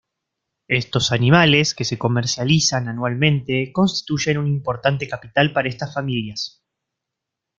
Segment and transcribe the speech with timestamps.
[0.73, 6.63] Estos animales que se comercializan anualmente constituyen un importante capital para estas familias.